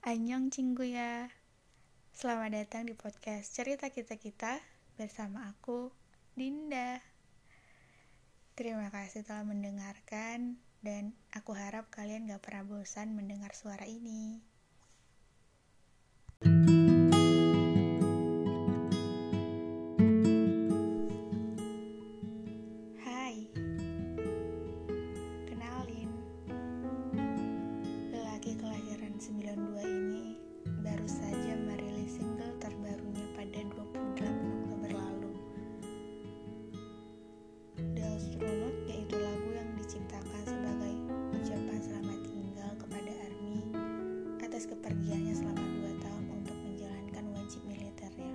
Annyeong 0.00 0.48
ya. 0.80 1.28
Selamat 2.16 2.56
datang 2.56 2.88
di 2.88 2.96
podcast 2.96 3.52
Cerita 3.52 3.92
Kita-Kita 3.92 4.56
bersama 4.96 5.44
aku, 5.52 5.92
Dinda. 6.32 7.04
Terima 8.56 8.88
kasih 8.88 9.28
telah 9.28 9.44
mendengarkan 9.44 10.56
dan 10.80 11.12
aku 11.36 11.52
harap 11.52 11.92
kalian 11.92 12.24
gak 12.32 12.40
pernah 12.40 12.64
bosan 12.64 13.12
mendengar 13.12 13.52
suara 13.52 13.84
ini. 13.84 14.40
Atas 44.60 44.76
kepergiannya 44.76 45.32
selama 45.32 45.64
dua 45.72 45.92
tahun 46.04 46.24
untuk 46.36 46.58
menjalankan 46.68 47.24
wajib 47.32 47.64
militernya. 47.64 48.32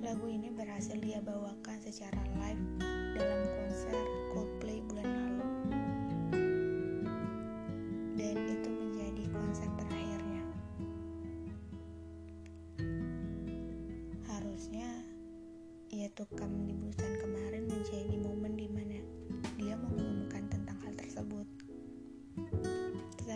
Lagu 0.00 0.24
ini 0.32 0.48
berhasil 0.48 0.96
dia 0.96 1.20
bawakan 1.20 1.76
secara 1.84 2.16
live 2.40 2.64
dalam 3.12 3.40
konser 3.52 4.00
Coldplay 4.32 4.80
bulan 4.88 5.04
lalu. 5.12 5.48
Dan 8.16 8.36
itu 8.48 8.68
menjadi 8.72 9.24
konser 9.28 9.68
terakhirnya. 9.76 10.44
Harusnya 14.24 14.88
ia 15.92 16.08
tukang 16.16 16.64
di 16.64 16.72
busan 16.80 17.12
kemarin 17.20 17.68
menjadi 17.68 18.21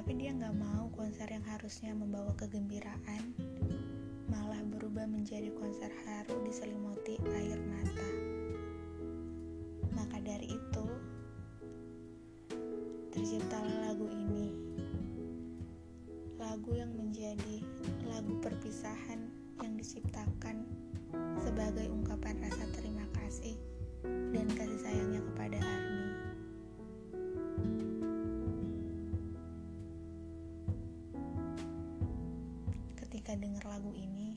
Tetapi 0.07 0.23
dia 0.23 0.39
nggak 0.39 0.55
mau 0.63 0.87
konser 0.95 1.27
yang 1.27 1.43
harusnya 1.51 1.91
membawa 1.91 2.31
kegembiraan 2.39 3.35
malah 4.31 4.63
berubah 4.71 5.03
menjadi 5.03 5.51
konser 5.59 5.91
haru 6.07 6.47
diselimuti 6.47 7.19
air 7.35 7.59
mata. 7.67 8.11
Maka 9.99 10.23
dari 10.23 10.55
itu, 10.55 10.87
terciptalah 13.11 13.91
lagu 13.91 14.07
ini. 14.07 14.55
Lagu 16.39 16.71
yang 16.71 16.95
menjadi 16.95 17.67
lagu 18.07 18.39
perpisahan 18.39 19.27
yang 19.59 19.75
diciptakan 19.75 20.71
sebagai 21.43 21.91
ungkapan 21.91 22.47
rasa 22.47 22.63
terima 22.79 23.11
kasih 23.11 23.59
dan 24.07 24.47
dengar 33.57 33.81
lagu 33.81 33.97
ini 33.97 34.37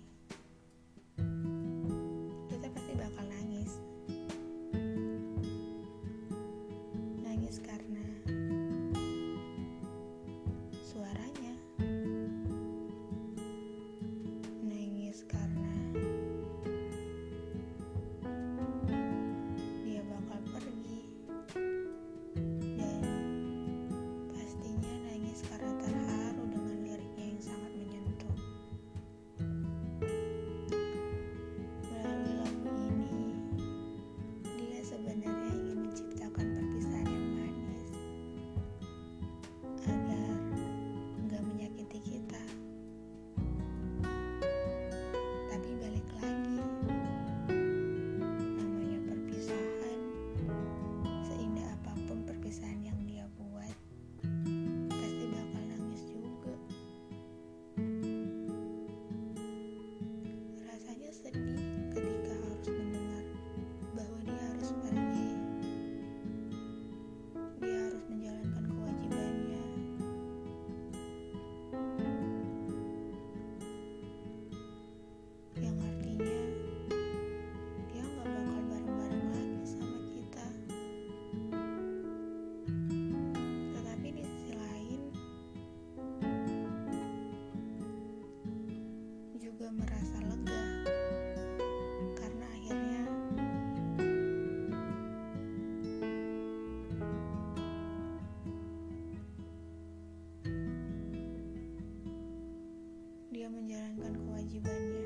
menjalankan 103.59 104.13
kewajibannya. 104.15 105.05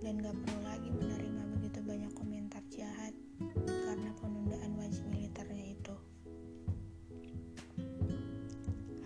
Dan 0.00 0.22
gak 0.22 0.36
perlu 0.38 0.60
lagi 0.64 0.88
menerima 0.88 1.42
begitu 1.58 1.78
banyak 1.82 2.12
komentar 2.14 2.62
jahat 2.72 3.12
karena 3.66 4.10
penundaan 4.22 4.72
wajib 4.80 5.04
militernya 5.12 5.76
itu. 5.76 5.96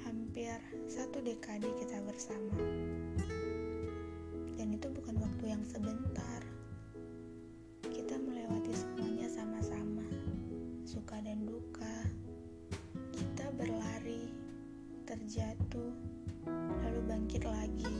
Hampir 0.07 0.61
satu 0.87 1.19
dekade 1.25 1.67
kita 1.81 1.99
bersama, 2.05 2.55
dan 4.61 4.77
itu 4.77 4.93
bukan 4.93 5.17
waktu 5.25 5.57
yang 5.57 5.65
sebentar. 5.65 6.45
Kita 7.81 8.21
melewati 8.21 8.77
semuanya 8.77 9.25
sama-sama, 9.33 10.05
suka 10.85 11.17
dan 11.25 11.49
duka. 11.49 12.05
Kita 13.09 13.49
berlari, 13.57 14.29
terjatuh, 15.09 15.97
lalu 16.85 17.01
bangkit 17.09 17.49
lagi. 17.49 17.97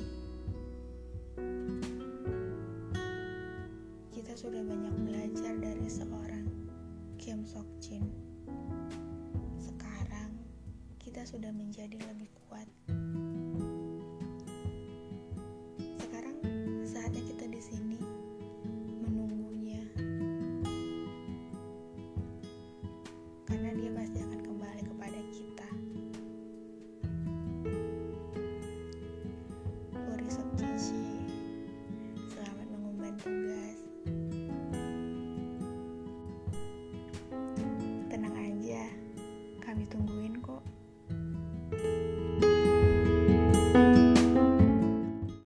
Kita 4.13 4.37
sudah 4.37 4.61
banyak 4.61 4.95
belajar 5.09 5.57
dari 5.57 5.89
seorang 5.89 6.45
Kim 7.17 7.41
Sok 7.49 7.73
Jin. 7.81 8.05
Sekarang 9.57 10.37
kita 11.01 11.25
sudah 11.25 11.57
menjadi 11.57 11.97
lebih 12.05 12.29